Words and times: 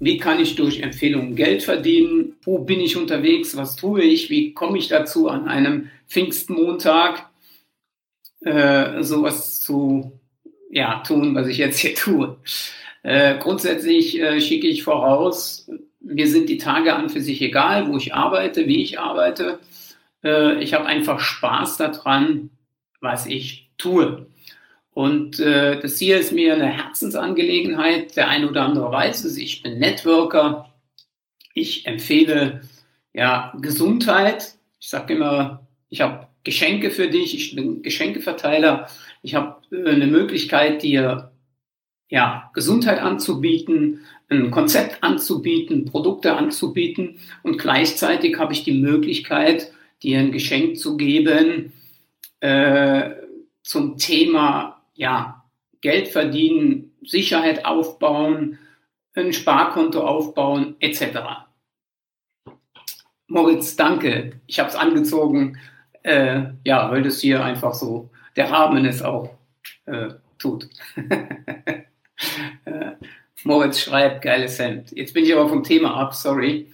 wie 0.00 0.18
kann 0.18 0.40
ich 0.40 0.56
durch 0.56 0.80
Empfehlungen 0.80 1.36
Geld 1.36 1.62
verdienen, 1.62 2.36
wo 2.44 2.58
bin 2.58 2.80
ich 2.80 2.96
unterwegs, 2.96 3.56
was 3.56 3.76
tue 3.76 4.02
ich, 4.02 4.30
wie 4.30 4.52
komme 4.52 4.78
ich 4.78 4.88
dazu, 4.88 5.28
an 5.28 5.48
einem 5.48 5.90
Pfingstmontag 6.08 7.28
äh, 8.40 9.02
sowas 9.02 9.60
zu 9.60 10.12
ja, 10.70 11.02
tun, 11.06 11.34
was 11.34 11.48
ich 11.48 11.58
jetzt 11.58 11.78
hier 11.78 11.94
tue. 11.96 12.36
Äh, 13.02 13.38
grundsätzlich 13.38 14.20
äh, 14.20 14.40
schicke 14.40 14.66
ich 14.66 14.82
voraus, 14.82 15.70
mir 16.00 16.28
sind 16.28 16.48
die 16.48 16.58
Tage 16.58 16.94
an 16.94 17.08
für 17.08 17.20
sich 17.20 17.40
egal, 17.42 17.88
wo 17.88 17.96
ich 17.96 18.14
arbeite, 18.14 18.66
wie 18.66 18.82
ich 18.82 18.98
arbeite. 18.98 19.58
Äh, 20.22 20.62
ich 20.62 20.74
habe 20.74 20.86
einfach 20.86 21.20
Spaß 21.20 21.76
daran, 21.78 22.50
was 23.00 23.26
ich 23.26 23.70
tue. 23.78 24.26
Und 24.96 25.40
äh, 25.40 25.78
das 25.78 25.98
hier 25.98 26.18
ist 26.18 26.32
mir 26.32 26.54
eine 26.54 26.68
Herzensangelegenheit. 26.68 28.16
Der 28.16 28.28
eine 28.28 28.48
oder 28.48 28.62
andere 28.62 28.90
weiß 28.90 29.24
es. 29.26 29.36
Ich 29.36 29.62
bin 29.62 29.78
Networker. 29.78 30.72
Ich 31.52 31.84
empfehle 31.84 32.62
ja 33.12 33.52
Gesundheit. 33.60 34.54
Ich 34.80 34.88
sage 34.88 35.12
immer, 35.12 35.66
ich 35.90 36.00
habe 36.00 36.28
Geschenke 36.44 36.90
für 36.90 37.08
dich. 37.08 37.34
Ich 37.34 37.54
bin 37.54 37.82
Geschenkeverteiler. 37.82 38.88
Ich 39.20 39.34
habe 39.34 39.60
äh, 39.70 39.86
eine 39.86 40.06
Möglichkeit, 40.06 40.82
dir 40.82 41.30
ja, 42.08 42.50
Gesundheit 42.54 42.98
anzubieten, 42.98 44.00
ein 44.30 44.50
Konzept 44.50 45.04
anzubieten, 45.04 45.84
Produkte 45.84 46.36
anzubieten 46.36 47.18
und 47.42 47.58
gleichzeitig 47.58 48.38
habe 48.38 48.54
ich 48.54 48.64
die 48.64 48.80
Möglichkeit, 48.80 49.72
dir 50.02 50.20
ein 50.20 50.32
Geschenk 50.32 50.78
zu 50.78 50.96
geben 50.96 51.74
äh, 52.40 53.10
zum 53.62 53.98
Thema 53.98 54.75
ja, 54.96 55.44
Geld 55.80 56.08
verdienen, 56.08 56.92
Sicherheit 57.02 57.64
aufbauen, 57.64 58.58
ein 59.14 59.32
Sparkonto 59.32 60.00
aufbauen 60.02 60.76
etc. 60.80 61.46
Moritz, 63.28 63.76
danke. 63.76 64.40
Ich 64.46 64.58
habe 64.58 64.68
es 64.68 64.76
angezogen, 64.76 65.58
äh, 66.02 66.44
ja, 66.64 66.90
weil 66.90 67.02
das 67.02 67.20
hier 67.20 67.44
einfach 67.44 67.74
so 67.74 68.10
der 68.36 68.50
Rahmen 68.50 68.84
es 68.84 69.02
auch 69.02 69.30
äh, 69.86 70.08
tut. 70.38 70.68
Äh, 72.64 72.92
Moritz 73.44 73.78
schreibt, 73.78 74.22
geiles 74.22 74.58
Hemd. 74.58 74.90
Jetzt 74.92 75.12
bin 75.12 75.26
ich 75.26 75.34
aber 75.34 75.50
vom 75.50 75.62
Thema 75.62 75.94
ab, 75.96 76.14
sorry. 76.14 76.72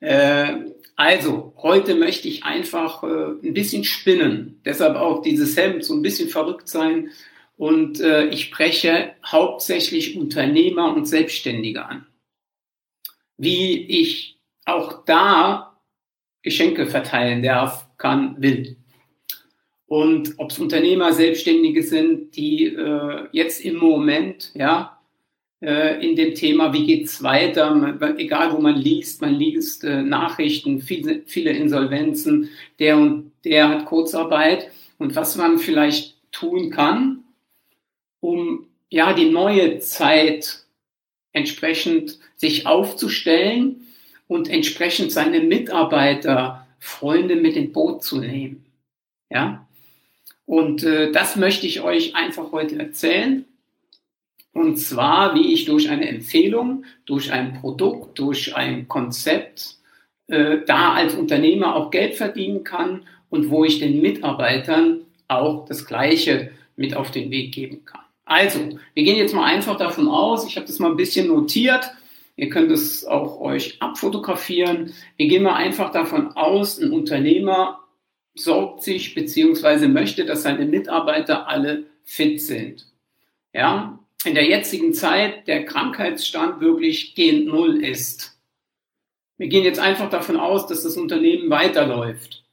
Äh, 0.00 0.54
also, 0.96 1.52
heute 1.58 1.94
möchte 1.94 2.26
ich 2.26 2.44
einfach 2.44 3.02
äh, 3.02 3.46
ein 3.46 3.52
bisschen 3.52 3.84
spinnen. 3.84 4.60
Deshalb 4.64 4.96
auch 4.96 5.20
dieses 5.20 5.56
Hemd, 5.58 5.84
so 5.84 5.94
ein 5.94 6.00
bisschen 6.00 6.30
verrückt 6.30 6.68
sein. 6.68 7.10
Und 7.58 8.00
äh, 8.00 8.28
ich 8.28 8.44
spreche 8.44 9.14
hauptsächlich 9.26 10.16
Unternehmer 10.16 10.94
und 10.94 11.06
Selbstständige 11.06 11.84
an. 11.84 12.06
Wie 13.36 13.82
ich 13.82 14.38
auch 14.64 15.04
da 15.04 15.76
Geschenke 16.42 16.86
verteilen 16.86 17.42
darf, 17.42 17.88
kann, 17.98 18.40
will. 18.40 18.76
Und 19.86 20.34
ob 20.36 20.52
es 20.52 20.58
Unternehmer, 20.60 21.12
Selbstständige 21.12 21.82
sind, 21.82 22.36
die 22.36 22.66
äh, 22.66 23.26
jetzt 23.32 23.64
im 23.64 23.76
Moment, 23.76 24.52
ja, 24.54 25.00
äh, 25.60 26.06
in 26.06 26.14
dem 26.14 26.36
Thema, 26.36 26.72
wie 26.72 26.86
geht's 26.86 27.24
weiter, 27.24 27.74
man, 27.74 28.18
egal 28.18 28.52
wo 28.52 28.60
man 28.60 28.76
liest, 28.76 29.20
man 29.20 29.34
liest 29.34 29.82
äh, 29.82 30.02
Nachrichten, 30.02 30.80
viele, 30.80 31.22
viele 31.26 31.50
Insolvenzen, 31.50 32.50
der 32.78 32.98
und 32.98 33.32
der 33.44 33.68
hat 33.68 33.86
Kurzarbeit 33.86 34.70
und 34.98 35.16
was 35.16 35.36
man 35.36 35.58
vielleicht 35.58 36.16
tun 36.30 36.70
kann, 36.70 37.24
um 38.20 38.66
ja 38.90 39.12
die 39.12 39.30
neue 39.30 39.78
Zeit 39.80 40.64
entsprechend 41.32 42.18
sich 42.36 42.66
aufzustellen 42.66 43.86
und 44.26 44.48
entsprechend 44.48 45.12
seine 45.12 45.40
Mitarbeiter, 45.40 46.66
Freunde 46.78 47.36
mit 47.36 47.56
ins 47.56 47.72
Boot 47.72 48.04
zu 48.04 48.18
nehmen. 48.20 48.64
Ja, 49.30 49.66
und 50.48 50.82
äh, 50.82 51.12
das 51.12 51.36
möchte 51.36 51.66
ich 51.66 51.82
euch 51.82 52.14
einfach 52.14 52.52
heute 52.52 52.78
erzählen. 52.78 53.44
Und 54.54 54.78
zwar, 54.78 55.34
wie 55.34 55.52
ich 55.52 55.66
durch 55.66 55.90
eine 55.90 56.08
Empfehlung, 56.08 56.84
durch 57.04 57.32
ein 57.32 57.52
Produkt, 57.60 58.18
durch 58.18 58.56
ein 58.56 58.88
Konzept 58.88 59.76
äh, 60.26 60.58
da 60.66 60.94
als 60.94 61.14
Unternehmer 61.14 61.76
auch 61.76 61.90
Geld 61.90 62.14
verdienen 62.14 62.64
kann 62.64 63.02
und 63.28 63.50
wo 63.50 63.64
ich 63.64 63.78
den 63.78 64.00
Mitarbeitern 64.00 65.02
auch 65.28 65.66
das 65.66 65.84
Gleiche 65.84 66.50
mit 66.76 66.96
auf 66.96 67.10
den 67.10 67.30
Weg 67.30 67.52
geben 67.52 67.84
kann. 67.84 68.07
Also, 68.28 68.78
wir 68.92 69.04
gehen 69.04 69.16
jetzt 69.16 69.34
mal 69.34 69.44
einfach 69.44 69.78
davon 69.78 70.06
aus, 70.06 70.46
ich 70.46 70.56
habe 70.56 70.66
das 70.66 70.78
mal 70.78 70.90
ein 70.90 70.96
bisschen 70.96 71.28
notiert, 71.28 71.90
ihr 72.36 72.50
könnt 72.50 72.70
es 72.70 73.06
auch 73.06 73.40
euch 73.40 73.80
abfotografieren. 73.80 74.92
Wir 75.16 75.28
gehen 75.28 75.42
mal 75.42 75.54
einfach 75.54 75.90
davon 75.92 76.32
aus, 76.36 76.78
ein 76.78 76.92
Unternehmer 76.92 77.80
sorgt 78.34 78.82
sich 78.82 79.14
beziehungsweise 79.14 79.88
möchte, 79.88 80.26
dass 80.26 80.42
seine 80.42 80.66
Mitarbeiter 80.66 81.48
alle 81.48 81.84
fit 82.04 82.40
sind. 82.42 82.86
Ja, 83.54 83.98
in 84.24 84.34
der 84.34 84.44
jetzigen 84.44 84.92
Zeit 84.92 85.48
der 85.48 85.64
Krankheitsstand 85.64 86.60
wirklich 86.60 87.14
gehend 87.14 87.46
null 87.46 87.82
ist. 87.82 88.38
Wir 89.38 89.48
gehen 89.48 89.64
jetzt 89.64 89.80
einfach 89.80 90.10
davon 90.10 90.36
aus, 90.36 90.66
dass 90.66 90.82
das 90.82 90.98
Unternehmen 90.98 91.48
weiterläuft. 91.48 92.44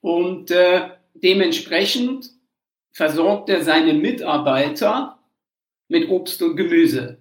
Und 0.00 0.50
äh, 0.50 0.88
dementsprechend 1.14 2.30
versorgt 2.98 3.48
er 3.48 3.62
seine 3.62 3.94
Mitarbeiter 3.94 5.20
mit 5.86 6.08
Obst 6.08 6.42
und 6.42 6.56
Gemüse. 6.56 7.18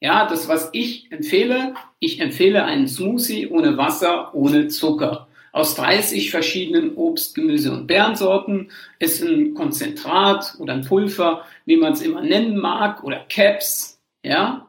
Ja, 0.00 0.26
das, 0.26 0.48
was 0.48 0.70
ich 0.72 1.12
empfehle, 1.12 1.74
ich 2.00 2.18
empfehle 2.18 2.64
einen 2.64 2.88
Smoothie 2.88 3.46
ohne 3.46 3.76
Wasser, 3.76 4.34
ohne 4.34 4.66
Zucker 4.66 5.28
aus 5.52 5.76
30 5.76 6.32
verschiedenen 6.32 6.96
Obst-, 6.96 7.36
Gemüse- 7.36 7.70
und 7.70 7.86
Beerensorten. 7.86 8.72
Ist 8.98 9.22
ein 9.22 9.54
Konzentrat 9.54 10.56
oder 10.58 10.72
ein 10.72 10.84
Pulver, 10.84 11.44
wie 11.66 11.76
man 11.76 11.92
es 11.92 12.02
immer 12.02 12.20
nennen 12.20 12.56
mag, 12.56 13.04
oder 13.04 13.24
Caps, 13.28 14.02
ja. 14.24 14.66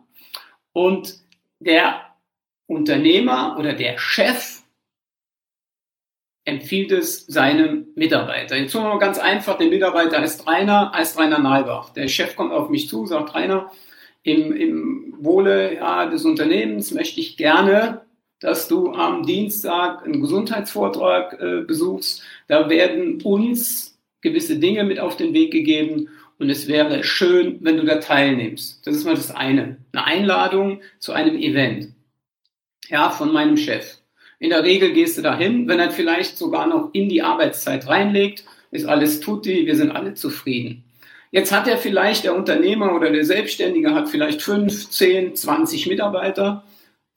Und 0.72 1.16
der 1.60 2.00
Unternehmer 2.68 3.56
oder 3.58 3.74
der 3.74 3.98
Chef 3.98 4.63
empfiehlt 6.46 6.92
es 6.92 7.26
seinem 7.26 7.88
Mitarbeiter. 7.96 8.58
Jetzt 8.58 8.74
tun 8.74 8.84
wir 8.84 8.90
mal 8.90 9.00
ganz 9.00 9.18
einfach, 9.18 9.58
der 9.58 9.68
Mitarbeiter 9.68 10.20
heißt 10.20 10.48
Rainer, 10.48 10.92
heißt 10.94 11.18
Rainer 11.18 11.40
Nalbach. 11.40 11.94
Der 11.94 12.08
Chef 12.08 12.36
kommt 12.36 12.52
auf 12.52 12.70
mich 12.70 12.90
zu, 12.90 13.06
sagt 13.06 13.34
Rainer, 13.34 13.72
im, 14.24 14.54
im 14.54 15.16
Wohle 15.20 15.76
ja, 15.76 16.06
des 16.06 16.26
Unternehmens 16.26 16.92
möchte 16.92 17.20
ich 17.20 17.38
gerne 17.38 18.02
dass 18.44 18.68
du 18.68 18.92
am 18.92 19.26
Dienstag 19.26 20.04
einen 20.04 20.20
Gesundheitsvortrag 20.20 21.40
äh, 21.42 21.62
besuchst. 21.62 22.24
Da 22.48 22.70
werden 22.70 23.22
uns 23.22 23.98
gewisse 24.20 24.60
Dinge 24.60 24.84
mit 24.84 25.00
auf 25.00 25.16
den 25.16 25.34
Weg 25.34 25.52
gegeben 25.52 26.10
und 26.40 26.50
es 26.50 26.68
wäre 26.68 27.06
schön, 27.06 27.60
wenn 27.62 27.78
du 27.78 27.86
da 27.86 27.96
teilnimmst. 27.96 28.86
Das 28.86 28.98
ist 28.98 29.06
mal 29.06 29.16
das 29.16 29.32
eine. 29.32 29.78
Eine 29.94 30.06
Einladung 30.06 30.82
zu 31.00 31.14
einem 31.14 31.38
Event. 31.38 31.94
Ja, 32.90 33.12
von 33.12 33.32
meinem 33.32 33.56
Chef. 33.56 34.00
In 34.44 34.50
der 34.50 34.66
Regel 34.66 34.92
gehst 34.92 35.18
du 35.18 35.22
dahin, 35.22 35.70
wenn 35.70 35.80
er 35.80 35.90
vielleicht 35.90 36.38
sogar 36.38 36.68
noch 36.68 36.90
in 36.92 37.08
die 37.08 37.22
Arbeitszeit 37.22 37.88
reinlegt, 37.88 38.44
ist 38.72 38.86
alles 38.86 39.22
tutti, 39.22 39.66
wir 39.66 39.78
sind 39.78 39.92
alle 39.92 40.16
zufrieden. 40.16 40.84
Jetzt 41.32 41.54
hat 41.54 41.66
er 41.66 41.78
vielleicht, 41.78 42.26
der 42.26 42.36
Unternehmer 42.36 42.94
oder 42.94 43.10
der 43.10 43.24
Selbstständige 43.24 43.96
hat 43.96 44.10
vielleicht 44.10 44.42
fünf, 44.42 44.90
zehn, 44.90 45.34
zwanzig 45.34 45.88
Mitarbeiter 45.88 46.66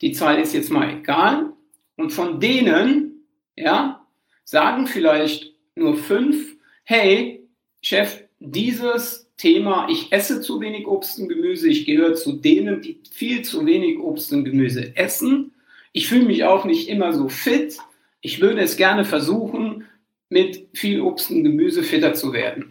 die 0.03 0.13
Zahl 0.13 0.39
ist 0.39 0.55
jetzt 0.55 0.71
mal 0.71 0.89
egal. 0.89 1.53
Und 1.97 2.13
von 2.13 2.39
denen, 2.39 3.25
ja, 3.57 4.07
sagen 4.45 4.87
vielleicht 4.87 5.53
nur 5.75 5.97
fünf, 5.97 6.55
hey, 6.85 7.45
Chef, 7.83 8.23
dieses 8.39 9.33
Thema, 9.37 9.89
ich 9.91 10.13
esse 10.13 10.41
zu 10.41 10.61
wenig 10.61 10.87
Obst 10.87 11.19
und 11.19 11.29
Gemüse, 11.29 11.69
ich 11.69 11.87
gehöre 11.87 12.15
zu 12.15 12.35
denen, 12.35 12.83
die 12.83 13.01
viel 13.11 13.43
zu 13.43 13.67
wenig 13.67 13.99
Obst 13.99 14.33
und 14.33 14.45
Gemüse 14.45 14.97
essen. 14.97 15.51
Ich 15.97 16.09
fühle 16.09 16.27
mich 16.27 16.45
auch 16.45 16.67
nicht 16.67 16.91
immer 16.91 17.15
so 17.15 17.31
fit. 17.31 17.79
Ich 18.21 18.43
würde 18.43 18.61
es 18.61 18.77
gerne 18.77 19.07
versuchen, 19.07 19.89
mit 20.29 20.69
viel 20.77 21.01
Obst 21.01 21.31
und 21.31 21.43
Gemüse 21.43 21.83
fitter 21.83 22.13
zu 22.13 22.35
werden. 22.35 22.71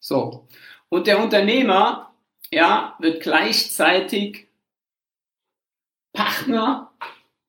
So. 0.00 0.48
Und 0.88 1.06
der 1.06 1.22
Unternehmer, 1.22 2.12
ja, 2.50 2.96
wird 2.98 3.22
gleichzeitig 3.22 4.48
Partner 6.12 6.90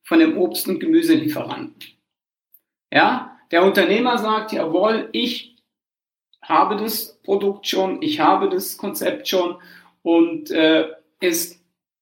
von 0.04 0.20
dem 0.20 0.38
Obst- 0.38 0.68
und 0.68 0.80
Gemüselieferanten. 0.80 1.84
Ja, 2.94 3.36
der 3.50 3.64
Unternehmer 3.64 4.20
sagt, 4.20 4.52
jawohl, 4.52 5.10
ich 5.12 5.56
habe 6.44 6.76
das 6.78 7.20
Produkt 7.24 7.66
schon, 7.66 8.00
ich 8.04 8.20
habe 8.20 8.48
das 8.48 8.78
Konzept 8.78 9.28
schon 9.28 9.60
und 10.04 10.52
äh, 10.52 10.88
ist 11.20 11.60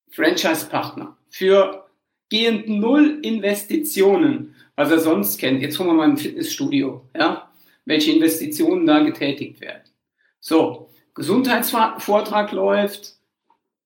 Franchise-Partner 0.09 1.15
für 1.29 1.82
gehend 2.29 2.67
null 2.69 3.19
Investitionen, 3.21 4.55
was 4.75 4.91
er 4.91 4.99
sonst 4.99 5.37
kennt. 5.39 5.61
Jetzt 5.61 5.77
holen 5.79 5.89
wir 5.89 5.93
mal 5.93 6.09
ein 6.09 6.17
Fitnessstudio, 6.17 7.05
ja, 7.15 7.51
welche 7.85 8.11
Investitionen 8.11 8.85
da 8.85 8.99
getätigt 8.99 9.61
werden. 9.61 9.83
So, 10.39 10.89
Gesundheitsvortrag 11.15 12.51
läuft, 12.51 13.13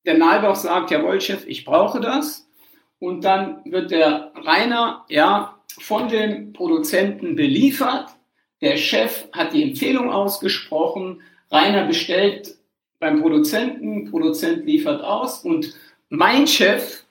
der 0.06 0.18
Nalbach 0.18 0.56
sagt, 0.56 0.92
jawohl, 0.92 1.20
Chef, 1.20 1.46
ich 1.48 1.66
brauche 1.66 2.00
das. 2.00 2.48
und 3.00 3.24
dann 3.24 3.62
wird 3.66 3.92
der 3.92 4.32
Rainer, 4.36 5.06
ja, 5.10 5.60
von 5.80 6.08
dem 6.10 6.54
Produzenten 6.54 7.36
beliefert. 7.36 8.10
Der 8.62 8.78
Chef 8.78 9.28
hat 9.32 9.54
die 9.54 9.64
Empfehlung 9.64 10.12
ausgesprochen. 10.12 11.22
Rainer 11.52 11.86
bestellt 11.86 12.58
beim 13.00 13.22
Produzenten, 13.22 14.10
Produzent 14.10 14.66
liefert 14.66 15.04
aus 15.04 15.44
und 15.46 15.76
mein 16.10 16.48
Chef 16.48 17.04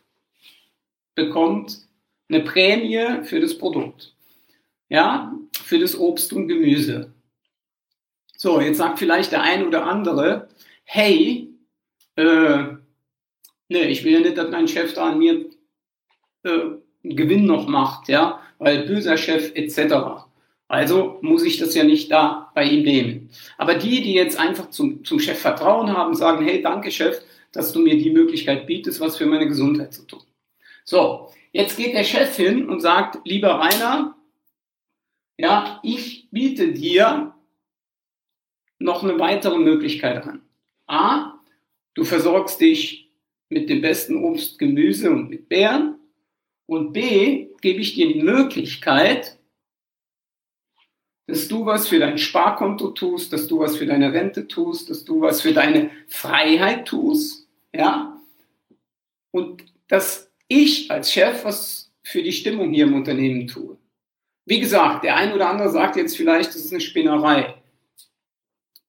bekommt 1.17 1.79
eine 2.29 2.41
Prämie 2.41 3.25
für 3.25 3.41
das 3.41 3.59
Produkt. 3.59 4.15
Ja, 4.89 5.33
für 5.53 5.81
das 5.81 5.99
Obst 5.99 6.33
und 6.33 6.47
Gemüse. 6.47 7.13
So, 8.37 8.61
jetzt 8.61 8.79
sagt 8.79 9.01
vielleicht 9.01 9.33
der 9.33 9.43
ein 9.43 9.67
oder 9.67 9.87
andere, 9.87 10.49
hey, 10.85 11.49
äh, 12.15 12.65
nee, 13.69 13.85
ich 13.85 14.05
will 14.05 14.13
ja 14.13 14.21
nicht, 14.21 14.39
dass 14.39 14.51
mein 14.51 14.69
Chef 14.69 14.95
da 14.95 15.11
an 15.11 15.19
mir 15.19 15.47
äh, 16.45 16.49
einen 16.51 17.17
Gewinn 17.17 17.47
noch 17.47 17.67
macht, 17.67 18.09
ja, 18.09 18.41
weil 18.59 18.87
böser 18.87 19.17
Chef 19.17 19.53
etc. 19.55 20.27
Also 20.69 21.19
muss 21.23 21.45
ich 21.45 21.59
das 21.59 21.75
ja 21.75 21.85
nicht 21.85 22.11
da 22.11 22.53
bei 22.55 22.65
ihm 22.65 22.83
nehmen. 22.83 23.31
Aber 23.59 23.75
die, 23.75 24.03
die 24.03 24.15
jetzt 24.15 24.39
einfach 24.39 24.71
zum, 24.71 25.05
zum 25.05 25.19
Chef 25.19 25.39
Vertrauen 25.39 25.97
haben, 25.97 26.15
sagen, 26.15 26.45
hey, 26.45 26.61
danke 26.63 26.91
Chef, 26.91 27.21
dass 27.53 27.73
du 27.73 27.81
mir 27.81 27.97
die 27.97 28.11
Möglichkeit 28.11 28.67
bietest, 28.67 29.01
was 29.01 29.17
für 29.17 29.27
meine 29.27 29.49
Gesundheit 29.49 29.95
zu 29.95 30.03
tun. 30.07 30.23
So, 30.89 31.33
jetzt 31.53 31.77
geht 31.77 31.95
der 31.95 32.05
Chef 32.05 32.37
hin 32.37 32.69
und 32.69 32.81
sagt, 32.81 33.19
lieber 33.27 33.55
Rainer, 33.55 34.17
ja, 35.37 35.81
ich 35.83 36.29
biete 36.31 36.73
dir 36.73 37.35
noch 38.79 39.03
eine 39.03 39.19
weitere 39.19 39.59
Möglichkeit 39.59 40.25
an. 40.25 40.43
A, 40.87 41.41
du 41.95 42.05
versorgst 42.05 42.61
dich 42.61 43.11
mit 43.49 43.69
dem 43.69 43.81
besten 43.81 44.25
Obst, 44.25 44.59
Gemüse 44.61 45.11
und 45.11 45.29
mit 45.29 45.49
Beeren. 45.49 45.99
Und 46.67 46.93
B, 46.93 47.49
gebe 47.61 47.81
ich 47.81 47.95
dir 47.95 48.13
die 48.13 48.23
Möglichkeit, 48.23 49.39
dass 51.27 51.49
du 51.49 51.67
was 51.67 51.89
für 51.89 51.99
dein 51.99 52.19
Sparkonto 52.19 52.91
tust, 52.91 53.33
dass 53.33 53.49
du 53.49 53.59
was 53.59 53.77
für 53.77 53.87
deine 53.87 54.13
Rente 54.13 54.47
tust, 54.47 54.89
dass 54.89 55.05
du 55.05 55.21
was 55.21 55.41
für 55.41 55.53
deine 55.53 55.91
Freiheit 56.07 56.87
tust, 56.87 57.49
ja. 57.73 58.21
Und 59.33 59.65
dass 59.89 60.26
ich 60.49 60.91
als 60.91 61.13
Chef 61.13 61.45
was 61.45 61.93
für 62.03 62.23
die 62.23 62.33
Stimmung 62.33 62.73
hier 62.73 62.87
im 62.87 62.95
Unternehmen 62.95 63.47
tue. 63.47 63.77
Wie 64.45 64.61
gesagt, 64.61 65.05
der 65.05 65.17
ein 65.17 65.33
oder 65.33 65.49
andere 65.49 65.71
sagt 65.71 65.97
jetzt 65.97 66.17
vielleicht, 66.17 66.51
das 66.51 66.57
ist 66.65 66.73
eine 66.73 66.81
Spinnerei. 66.81 67.55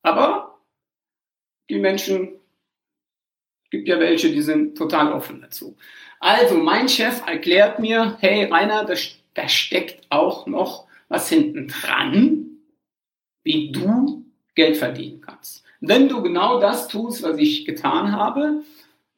Aber 0.04 0.59
die 1.69 1.80
Menschen, 1.80 2.39
gibt 3.71 3.88
ja 3.88 4.00
welche, 4.00 4.31
die 4.31 4.42
sind 4.42 4.77
total 4.77 5.12
offen 5.12 5.42
dazu. 5.42 5.75
Also, 6.19 6.56
mein 6.56 6.88
Chef 6.88 7.25
erklärt 7.25 7.80
mir, 7.80 8.18
hey 8.19 8.45
Rainer, 8.45 8.86
da, 8.86 8.94
da 9.33 9.48
steckt 9.50 10.06
auch 10.09 10.48
noch 10.48 10.88
was 11.09 11.30
hinten 11.30 11.68
dran, 11.68 12.59
wie 13.44 13.71
du 13.71 14.25
Geld 14.56 14.77
verdienen 14.77 15.21
kannst. 15.21 15.63
Wenn 15.80 16.09
du 16.09 16.21
genau 16.21 16.59
das 16.59 16.88
tust, 16.88 17.24
was 17.24 17.38
ich 17.38 17.65
getan 17.65 18.12
habe, 18.12 18.63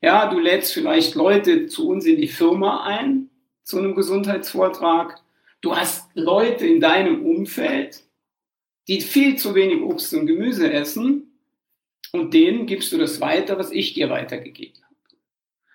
ja, 0.01 0.29
du 0.29 0.39
lädst 0.39 0.73
vielleicht 0.73 1.15
Leute 1.15 1.67
zu 1.67 1.89
uns 1.89 2.05
in 2.05 2.17
die 2.17 2.27
Firma 2.27 2.83
ein, 2.85 3.29
zu 3.63 3.77
einem 3.77 3.95
Gesundheitsvortrag, 3.95 5.21
Du 5.61 5.75
hast 5.75 6.09
Leute 6.13 6.65
in 6.65 6.79
deinem 6.79 7.25
Umfeld, 7.25 8.03
die 8.87 9.01
viel 9.01 9.35
zu 9.35 9.55
wenig 9.55 9.81
Obst 9.81 10.13
und 10.13 10.25
Gemüse 10.25 10.71
essen 10.71 11.33
und 12.13 12.33
denen 12.33 12.65
gibst 12.65 12.93
du 12.93 12.97
das 12.97 13.19
weiter, 13.19 13.59
was 13.59 13.71
ich 13.71 13.93
dir 13.93 14.09
weitergegeben 14.09 14.81
habe. 14.81 14.95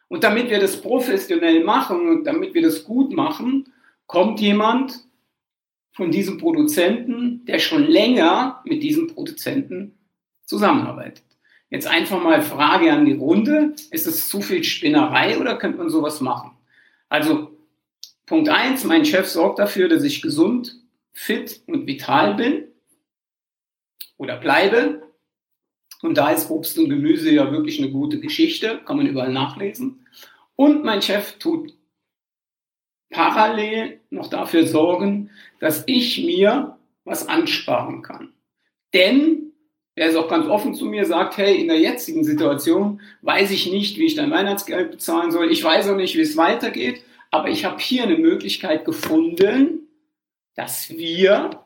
Und 0.09 0.25
damit 0.25 0.49
wir 0.49 0.59
das 0.59 0.81
professionell 0.81 1.65
machen 1.65 2.09
und 2.09 2.25
damit 2.25 2.55
wir 2.55 2.63
das 2.63 2.85
gut 2.85 3.13
machen, 3.13 3.73
kommt 4.07 4.41
jemand 4.41 5.05
von 5.93 6.11
diesem 6.11 6.39
Produzenten, 6.39 7.45
der 7.45 7.59
schon 7.59 7.85
länger 7.85 8.63
mit 8.65 8.83
diesem 8.83 9.09
Produzenten 9.09 9.99
zusammenarbeitet. 10.47 11.25
Jetzt 11.71 11.87
einfach 11.87 12.23
mal 12.23 12.43
Frage 12.43 12.93
an 12.93 13.05
die 13.05 13.15
Runde. 13.15 13.75
Ist 13.91 14.07
es 14.07 14.29
zu 14.29 14.41
viel 14.41 14.63
Spinnerei 14.65 15.39
oder 15.39 15.57
könnte 15.57 15.79
man 15.79 15.91
sowas 15.91 16.21
machen? 16.21 16.53
Also 17.09 17.57
Punkt 18.27 18.49
eins: 18.49 18.85
mein 18.85 19.05
Chef 19.05 19.29
sorgt 19.29 19.59
dafür, 19.59 19.89
dass 19.89 20.05
ich 20.05 20.23
gesund, 20.23 20.77
fit 21.13 21.63
und 21.67 21.87
vital 21.87 22.35
bin 22.35 22.69
oder 24.17 24.37
bleibe. 24.37 25.03
Und 26.03 26.19
da 26.19 26.31
ist 26.31 26.51
Obst 26.51 26.79
und 26.79 26.91
Gemüse 26.91 27.31
ja 27.31 27.51
wirklich 27.51 27.79
eine 27.79 27.91
gute 27.91 28.21
Geschichte, 28.21 28.81
kann 28.85 28.99
man 28.99 29.07
überall 29.07 29.33
nachlesen. 29.33 30.07
Und 30.55 30.85
mein 30.85 31.01
Chef 31.01 31.39
tut 31.39 31.73
parallel 33.11 34.01
noch 34.11 34.29
dafür 34.29 34.67
sorgen, 34.67 35.31
dass 35.61 35.85
ich 35.87 36.23
mir 36.25 36.79
was 37.05 37.27
ansparen 37.27 38.03
kann. 38.03 38.35
Denn 38.93 39.54
er 39.97 40.09
ist 40.09 40.17
auch 40.17 40.29
ganz 40.29 40.47
offen 40.47 40.75
zu 40.75 40.87
mir, 40.87 41.05
sagt, 41.05 41.37
hey, 41.37 41.61
in 41.61 41.69
der 41.69 41.79
jetzigen 41.79 42.25
Situation 42.25 43.01
weiß 43.23 43.51
ich 43.53 43.71
nicht, 43.71 43.97
wie 43.99 44.07
ich 44.07 44.17
dein 44.17 44.31
Weihnachtsgeld 44.31 44.91
bezahlen 44.91 45.31
soll. 45.31 45.53
Ich 45.53 45.63
weiß 45.63 45.89
auch 45.89 45.97
nicht, 45.97 46.17
wie 46.17 46.23
es 46.23 46.37
weitergeht. 46.37 47.05
Aber 47.31 47.49
ich 47.49 47.65
habe 47.65 47.81
hier 47.81 48.05
eine 48.05 48.17
Möglichkeit 48.17 48.85
gefunden, 48.85 49.89
dass 50.57 50.91
wir 50.91 51.65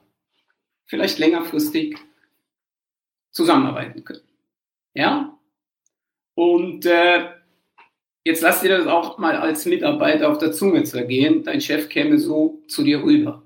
vielleicht 0.84 1.19
längerfristig 1.19 1.96
zusammenarbeiten 3.30 4.04
können. 4.04 4.28
Ja? 4.94 5.38
Und 6.34 6.86
äh, 6.86 7.30
jetzt 8.25 8.42
lass 8.42 8.60
dir 8.60 8.76
das 8.76 8.86
auch 8.86 9.19
mal 9.19 9.36
als 9.36 9.64
Mitarbeiter 9.64 10.30
auf 10.30 10.38
der 10.38 10.52
Zunge 10.52 10.84
zergehen. 10.84 11.44
Dein 11.44 11.60
Chef 11.60 11.88
käme 11.88 12.19
so 12.19 12.62
zu 12.69 12.82
dir 12.82 13.02
rüber. 13.02 13.42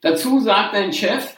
Dazu 0.00 0.40
sagt 0.40 0.74
dein 0.74 0.92
Chef, 0.92 1.36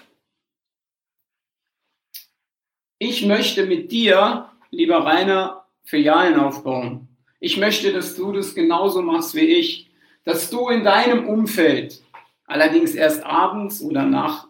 ich 2.99 3.27
möchte 3.27 3.67
mit 3.67 3.91
dir, 3.91 4.49
lieber 4.71 5.05
Rainer, 5.05 5.65
Filialen 5.85 6.39
aufbauen. 6.39 7.09
Ich 7.41 7.56
möchte, 7.56 7.93
dass 7.93 8.17
du 8.17 8.33
das 8.33 8.55
genauso 8.55 9.03
machst 9.03 9.35
wie 9.35 9.41
ich 9.47 9.89
dass 10.29 10.50
du 10.50 10.69
in 10.69 10.85
deinem 10.85 11.27
Umfeld, 11.27 12.03
allerdings 12.45 12.95
erst 12.95 13.25
abends 13.25 13.81
oder 13.81 14.05
nach 14.05 14.47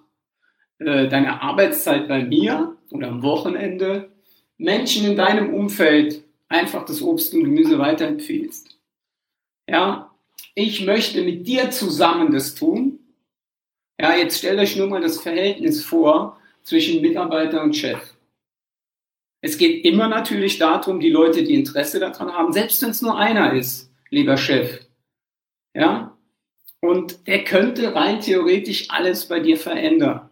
äh, 0.80 1.06
deiner 1.06 1.40
Arbeitszeit 1.40 2.08
bei 2.08 2.24
mir 2.24 2.76
oder 2.90 3.06
am 3.06 3.22
Wochenende, 3.22 4.10
Menschen 4.56 5.06
in 5.06 5.14
deinem 5.16 5.54
Umfeld 5.54 6.24
einfach 6.48 6.84
das 6.84 7.00
Obst 7.00 7.32
und 7.32 7.44
Gemüse 7.44 7.78
weiterempfiehlst. 7.78 8.76
Ja, 9.68 10.10
ich 10.56 10.84
möchte 10.84 11.22
mit 11.22 11.46
dir 11.46 11.70
zusammen 11.70 12.32
das 12.32 12.56
tun. 12.56 12.98
Ja, 14.00 14.16
jetzt 14.16 14.38
stellt 14.38 14.58
euch 14.58 14.74
nur 14.74 14.88
mal 14.88 15.00
das 15.00 15.20
Verhältnis 15.20 15.84
vor 15.84 16.40
zwischen 16.64 17.00
Mitarbeiter 17.00 17.62
und 17.62 17.76
Chef. 17.76 18.00
Es 19.40 19.56
geht 19.56 19.84
immer 19.84 20.08
natürlich 20.08 20.58
darum, 20.58 21.00
die 21.00 21.10
Leute, 21.10 21.44
die 21.44 21.54
Interesse 21.54 22.00
daran 22.00 22.32
haben, 22.32 22.52
selbst 22.52 22.82
wenn 22.82 22.90
es 22.90 23.02
nur 23.02 23.16
einer 23.16 23.52
ist, 23.52 23.92
lieber 24.10 24.36
Chef, 24.36 24.80
ja? 25.74 26.16
Und 26.80 27.26
der 27.26 27.44
könnte 27.44 27.94
rein 27.94 28.20
theoretisch 28.20 28.90
alles 28.90 29.26
bei 29.26 29.40
dir 29.40 29.56
verändern. 29.56 30.30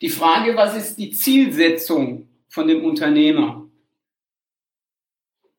Die 0.00 0.08
Frage, 0.08 0.56
was 0.56 0.76
ist 0.76 0.96
die 0.96 1.10
Zielsetzung 1.10 2.28
von 2.48 2.68
dem 2.68 2.84
Unternehmer? 2.84 3.68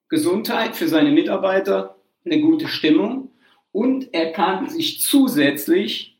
Gesundheit 0.07 0.75
für 0.75 0.87
seine 0.87 1.11
Mitarbeiter, 1.11 1.97
eine 2.25 2.41
gute 2.41 2.67
Stimmung 2.67 3.31
und 3.71 4.13
er 4.13 4.31
kann 4.31 4.69
sich 4.69 5.01
zusätzlich 5.01 6.19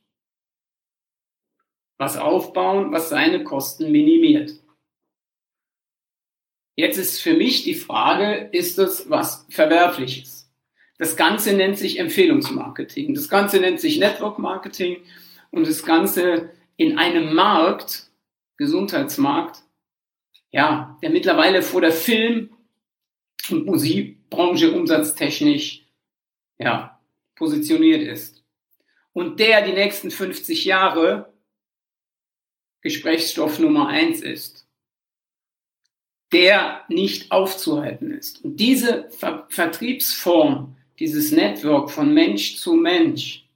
was 1.98 2.18
aufbauen, 2.18 2.92
was 2.92 3.10
seine 3.10 3.44
Kosten 3.44 3.92
minimiert. 3.92 4.61
Jetzt 6.76 6.98
ist 6.98 7.22
für 7.22 7.34
mich 7.34 7.64
die 7.64 7.76
Frage, 7.76 8.50
ist 8.52 8.78
das 8.78 9.10
was 9.10 9.46
Verwerfliches? 9.50 10.50
Das 10.98 11.16
Ganze 11.16 11.54
nennt 11.54 11.78
sich 11.78 12.00
Empfehlungsmarketing. 12.00 13.14
Das 13.14 13.28
Ganze 13.28 13.60
nennt 13.60 13.80
sich 13.80 13.98
Network 13.98 14.40
Marketing 14.40 14.98
und 15.50 15.68
das 15.68 15.84
Ganze 15.84 16.52
in 16.78 16.98
einem 16.98 17.34
Markt, 17.34 18.12
Gesundheitsmarkt, 18.58 19.64
ja, 20.52 20.98
der 21.02 21.10
mittlerweile 21.10 21.62
vor 21.62 21.82
der 21.82 21.92
Film- 21.92 22.56
und 23.50 23.66
Musikbranche 23.66 24.72
umsatztechnisch, 24.72 25.86
ja, 26.60 27.00
positioniert 27.36 28.04
ist. 28.04 28.44
Und 29.14 29.40
der 29.40 29.66
die 29.66 29.74
nächsten 29.74 30.12
50 30.12 30.66
Jahre 30.66 31.34
Gesprächsstoff 32.82 33.60
Nummer 33.60 33.88
eins 33.88 34.22
ist. 34.22 34.61
Der 36.32 36.82
nicht 36.88 37.32
aufzuhalten 37.32 38.12
ist. 38.12 38.44
Und 38.44 38.58
diese 38.58 39.10
Ver 39.10 39.46
Vertriebsform 39.50 40.76
dieses 41.02 41.32
Network 41.32 41.90
von 41.90 42.14
Mensch 42.14 42.58
zu 42.58 42.74
Mensch, 42.74 43.48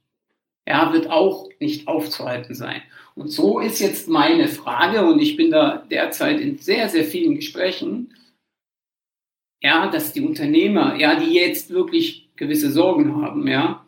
ja, 0.68 0.92
wird 0.92 1.08
auch 1.08 1.48
nicht 1.60 1.86
aufzuhalten 1.86 2.56
sein. 2.56 2.82
Und 3.14 3.28
so 3.28 3.60
ist 3.60 3.78
jetzt 3.78 4.08
meine 4.08 4.48
Frage, 4.48 5.06
und 5.06 5.20
ich 5.20 5.36
bin 5.36 5.52
da 5.52 5.78
derzeit 5.90 6.40
in 6.40 6.58
sehr, 6.58 6.88
sehr 6.88 7.04
vielen 7.04 7.36
Gesprächen, 7.36 8.12
ja, 9.62 9.88
dass 9.88 10.12
die 10.12 10.20
Unternehmer, 10.20 10.96
ja, 10.96 11.18
die 11.18 11.32
jetzt 11.32 11.70
wirklich 11.70 12.28
gewisse 12.36 12.70
Sorgen 12.72 13.22
haben, 13.22 13.46
ja, 13.46 13.86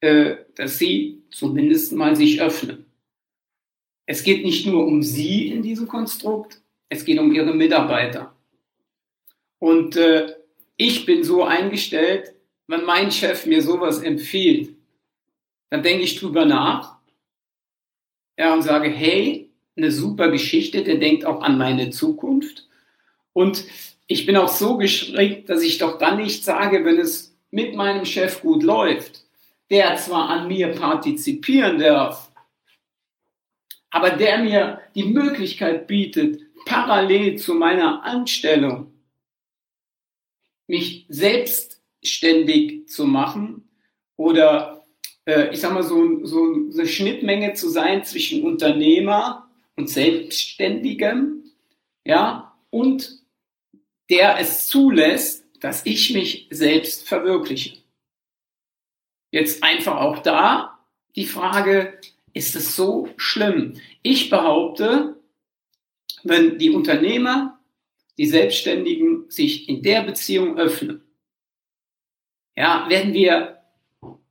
äh, 0.00 0.36
dass 0.56 0.78
sie 0.78 1.22
zumindest 1.30 1.92
mal 1.92 2.16
sich 2.16 2.42
öffnen. 2.42 2.84
Es 4.06 4.24
geht 4.24 4.44
nicht 4.44 4.66
nur 4.66 4.86
um 4.86 5.02
sie 5.02 5.48
in 5.48 5.62
diesem 5.62 5.86
Konstrukt, 5.86 6.60
es 6.88 7.04
geht 7.04 7.18
um 7.18 7.32
ihre 7.32 7.54
Mitarbeiter. 7.54 8.34
Und 9.58 9.96
äh, 9.96 10.34
ich 10.76 11.06
bin 11.06 11.24
so 11.24 11.44
eingestellt, 11.44 12.34
wenn 12.66 12.84
mein 12.84 13.10
Chef 13.10 13.46
mir 13.46 13.62
sowas 13.62 14.00
empfiehlt, 14.00 14.74
dann 15.70 15.82
denke 15.82 16.04
ich 16.04 16.18
drüber 16.18 16.44
nach 16.44 16.98
ja, 18.38 18.54
und 18.54 18.62
sage, 18.62 18.88
hey, 18.88 19.50
eine 19.76 19.90
super 19.90 20.30
Geschichte, 20.30 20.82
der 20.84 20.96
denkt 20.96 21.24
auch 21.24 21.42
an 21.42 21.58
meine 21.58 21.90
Zukunft. 21.90 22.68
Und 23.32 23.64
ich 24.06 24.26
bin 24.26 24.36
auch 24.36 24.48
so 24.48 24.76
geschreckt, 24.76 25.48
dass 25.48 25.62
ich 25.62 25.78
doch 25.78 25.98
dann 25.98 26.18
nicht 26.18 26.44
sage, 26.44 26.84
wenn 26.84 26.98
es 26.98 27.36
mit 27.50 27.74
meinem 27.74 28.04
Chef 28.04 28.40
gut 28.40 28.62
läuft, 28.62 29.24
der 29.70 29.96
zwar 29.96 30.30
an 30.30 30.48
mir 30.48 30.68
partizipieren 30.68 31.78
darf, 31.78 32.27
aber 33.90 34.10
der 34.10 34.38
mir 34.38 34.80
die 34.94 35.04
Möglichkeit 35.04 35.86
bietet, 35.86 36.42
parallel 36.66 37.36
zu 37.36 37.54
meiner 37.54 38.02
Anstellung 38.02 38.92
mich 40.66 41.06
selbstständig 41.08 42.88
zu 42.88 43.06
machen 43.06 43.70
oder 44.16 44.86
äh, 45.24 45.52
ich 45.52 45.60
sag 45.60 45.72
mal 45.72 45.82
so, 45.82 46.24
so 46.24 46.44
eine 46.44 46.86
Schnittmenge 46.86 47.54
zu 47.54 47.68
sein 47.68 48.04
zwischen 48.04 48.42
Unternehmer 48.44 49.50
und 49.76 49.88
Selbstständigem, 49.88 51.44
ja, 52.04 52.58
und 52.70 53.22
der 54.10 54.38
es 54.38 54.66
zulässt, 54.66 55.44
dass 55.60 55.86
ich 55.86 56.12
mich 56.12 56.48
selbst 56.50 57.06
verwirkliche. 57.06 57.78
Jetzt 59.30 59.62
einfach 59.62 59.96
auch 59.96 60.18
da 60.18 60.78
die 61.14 61.26
Frage, 61.26 62.00
ist 62.32 62.56
es 62.56 62.76
so 62.76 63.08
schlimm? 63.16 63.74
Ich 64.02 64.30
behaupte, 64.30 65.16
wenn 66.24 66.58
die 66.58 66.70
Unternehmer, 66.70 67.58
die 68.16 68.26
Selbstständigen 68.26 69.30
sich 69.30 69.68
in 69.68 69.82
der 69.82 70.02
Beziehung 70.02 70.58
öffnen, 70.58 71.02
ja, 72.56 72.86
werden 72.88 73.14
wir 73.14 73.58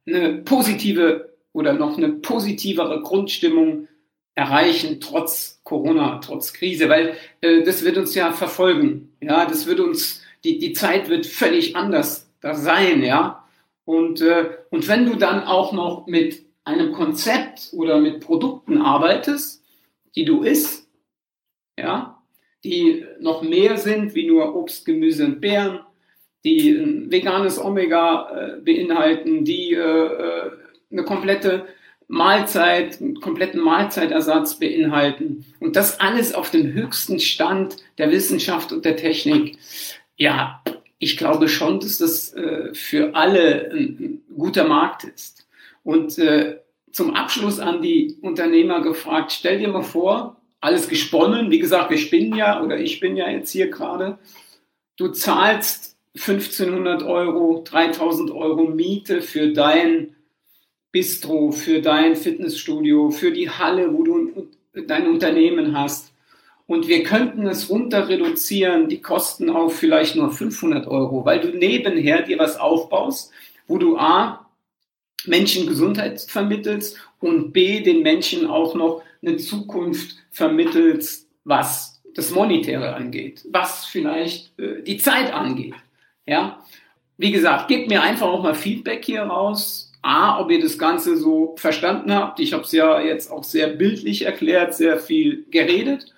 eine 0.06 0.40
positive 0.40 1.38
oder 1.54 1.74
noch 1.74 1.98
eine 1.98 2.10
positivere 2.10 3.02
Grundstimmung 3.02 3.88
erreichen, 4.36 5.00
trotz 5.02 5.62
Corona, 5.64 6.20
trotz 6.20 6.54
Krise, 6.54 6.90
weil 6.90 7.18
äh, 7.42 7.64
das 7.64 7.84
wird 7.84 7.98
uns 7.98 8.14
ja 8.14 8.32
verfolgen. 8.32 9.16
Ja, 9.20 9.46
das 9.46 9.66
wird 9.66 9.80
uns, 9.80 10.22
die, 10.44 10.60
die 10.60 10.74
Zeit 10.74 11.10
wird 11.10 11.26
völlig 11.26 11.76
anders 11.76 12.30
da 12.42 12.54
sein, 12.54 13.02
ja. 13.02 13.44
Und, 13.86 14.22
äh, 14.22 14.50
und 14.70 14.88
wenn 14.88 15.06
du 15.06 15.16
dann 15.16 15.44
auch 15.44 15.72
noch 15.72 16.06
mit 16.06 16.47
einem 16.68 16.92
Konzept 16.92 17.70
oder 17.72 18.00
mit 18.00 18.20
Produkten 18.20 18.82
arbeitest, 18.82 19.64
die 20.16 20.26
du 20.26 20.44
isst, 20.44 20.90
ja, 21.80 22.22
die 22.64 23.06
noch 23.20 23.42
mehr 23.42 23.78
sind 23.78 24.16
wie 24.16 24.28
nur 24.28 24.56
Obst, 24.56 24.86
Gemüse 24.86 25.26
und 25.26 25.40
Beeren, 25.40 25.80
die 26.44 26.72
ein 26.72 27.12
veganes 27.12 27.58
Omega 27.58 28.30
äh, 28.30 28.62
beinhalten, 28.62 29.44
die 29.44 29.74
äh, 29.74 29.80
äh 29.80 30.52
eine 30.90 31.04
komplette 31.04 31.68
Mahlzeit, 32.08 33.02
einen 33.02 33.20
kompletten 33.20 33.60
Mahlzeitersatz 33.60 34.58
beinhalten. 34.58 35.46
Und 35.60 35.76
das 35.76 36.00
alles 36.00 36.34
auf 36.34 36.50
dem 36.50 36.72
höchsten 36.72 37.20
Stand 37.20 37.76
der 37.98 38.10
Wissenschaft 38.10 38.72
und 38.72 38.86
der 38.86 38.96
Technik. 38.96 39.58
Ja, 40.16 40.64
ich 41.00 41.18
glaube 41.18 41.50
schon, 41.50 41.82
dass 41.82 41.98
das 41.98 42.34
äh, 42.34 42.74
für 42.74 43.16
alle 43.16 43.70
ein, 43.72 43.98
ein, 44.00 44.22
guter 44.38 44.66
Markt 44.66 45.04
ist. 45.04 45.47
Und 45.88 46.18
äh, 46.18 46.58
zum 46.92 47.16
Abschluss 47.16 47.62
an 47.62 47.82
die 47.82 48.18
Unternehmer 48.22 48.82
gefragt, 48.82 49.32
stell 49.32 49.60
dir 49.60 49.70
mal 49.70 49.84
vor, 49.84 50.36
alles 50.60 50.90
gesponnen, 50.90 51.50
wie 51.50 51.60
gesagt, 51.60 51.92
wir 51.92 51.98
spinnen 51.98 52.36
ja 52.36 52.62
oder 52.62 52.78
ich 52.78 53.00
bin 53.00 53.16
ja 53.16 53.30
jetzt 53.30 53.52
hier 53.52 53.70
gerade, 53.70 54.18
du 54.98 55.08
zahlst 55.08 55.96
1500 56.16 57.04
Euro, 57.04 57.64
3000 57.64 58.32
Euro 58.32 58.66
Miete 58.66 59.22
für 59.22 59.54
dein 59.54 60.14
Bistro, 60.92 61.52
für 61.52 61.82
dein 61.82 62.18
Fitnessstudio, 62.18 63.10
für 63.10 63.32
die 63.32 63.50
Halle, 63.50 63.94
wo 63.94 64.04
du 64.04 64.50
dein 64.74 65.08
Unternehmen 65.08 65.78
hast. 65.78 66.12
Und 66.66 66.90
wir 66.90 67.04
könnten 67.04 67.48
es 67.48 67.70
runter 67.70 68.10
reduzieren, 68.10 68.90
die 68.90 69.02
Kosten 69.02 69.50
auf 69.50 69.78
vielleicht 69.78 70.18
nur 70.18 70.32
500 70.32 70.86
Euro, 70.86 71.24
weil 71.24 71.40
du 71.40 71.58
nebenher 71.58 72.24
dir 72.24 72.40
was 72.40 72.58
aufbaust, 72.58 73.32
wo 73.68 73.78
du 73.78 73.98
A, 73.98 74.47
Menschen 75.26 75.68
Gesundheit 75.68 76.22
vermittelst 76.22 76.98
und 77.20 77.52
B, 77.52 77.82
den 77.82 78.02
Menschen 78.02 78.48
auch 78.48 78.76
noch 78.76 79.04
eine 79.22 79.38
Zukunft 79.38 80.18
vermittelst, 80.32 81.28
was 81.44 82.02
das 82.14 82.32
Monetäre 82.32 82.96
angeht, 82.96 83.46
was 83.52 83.86
vielleicht 83.86 84.58
äh, 84.60 84.82
die 84.82 84.98
Zeit 84.98 85.34
angeht. 85.34 85.76
Ja, 86.26 86.64
wie 87.18 87.32
gesagt, 87.32 87.68
gebt 87.68 87.90
mir 87.90 88.02
einfach 88.02 88.28
auch 88.28 88.44
mal 88.44 88.56
Feedback 88.56 89.06
hier 89.06 89.24
raus. 89.24 89.92
A, 90.02 90.40
ob 90.40 90.52
ihr 90.52 90.62
das 90.62 90.78
Ganze 90.78 91.18
so 91.18 91.56
verstanden 91.58 92.14
habt. 92.14 92.40
Ich 92.40 92.54
habe 92.54 92.64
es 92.64 92.72
ja 92.72 93.02
jetzt 93.02 93.32
auch 93.32 93.44
sehr 93.44 93.68
bildlich 93.68 94.26
erklärt, 94.26 94.74
sehr 94.74 95.00
viel 95.00 95.46
geredet. 95.50 96.14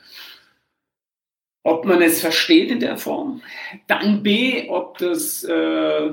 Ob 1.63 1.85
man 1.85 2.01
es 2.01 2.21
versteht 2.21 2.71
in 2.71 2.79
der 2.79 2.97
Form. 2.97 3.41
Dann 3.87 4.21
B, 4.21 4.67
ob 4.69 4.97
das 4.97 5.43
äh, 5.43 6.11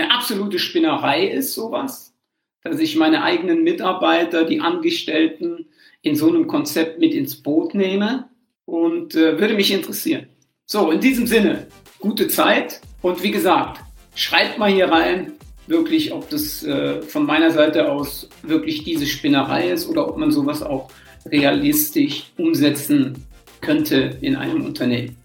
eine 0.00 0.12
absolute 0.12 0.58
Spinnerei 0.58 1.26
ist, 1.26 1.54
sowas. 1.54 2.14
Dass 2.62 2.80
ich 2.80 2.96
meine 2.96 3.22
eigenen 3.22 3.62
Mitarbeiter, 3.62 4.44
die 4.44 4.60
Angestellten 4.60 5.66
in 6.02 6.16
so 6.16 6.28
einem 6.28 6.46
Konzept 6.46 6.98
mit 6.98 7.14
ins 7.14 7.36
Boot 7.36 7.74
nehme. 7.74 8.28
Und 8.64 9.14
äh, 9.14 9.40
würde 9.40 9.54
mich 9.54 9.72
interessieren. 9.72 10.28
So, 10.66 10.90
in 10.90 11.00
diesem 11.00 11.26
Sinne, 11.26 11.68
gute 11.98 12.28
Zeit. 12.28 12.80
Und 13.00 13.22
wie 13.22 13.30
gesagt, 13.30 13.80
schreibt 14.14 14.58
mal 14.58 14.70
hier 14.70 14.90
rein, 14.90 15.32
wirklich, 15.66 16.12
ob 16.12 16.28
das 16.28 16.62
äh, 16.64 17.00
von 17.02 17.24
meiner 17.24 17.50
Seite 17.50 17.90
aus 17.90 18.28
wirklich 18.42 18.84
diese 18.84 19.06
Spinnerei 19.06 19.70
ist 19.70 19.88
oder 19.88 20.08
ob 20.08 20.18
man 20.18 20.30
sowas 20.30 20.62
auch 20.62 20.90
realistisch 21.30 22.24
umsetzen 22.36 23.24
könnte 23.60 24.18
in 24.20 24.36
einem 24.36 24.64
Unternehmen. 24.64 25.16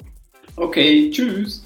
Okay, 0.55 1.09
tschüss. 1.11 1.62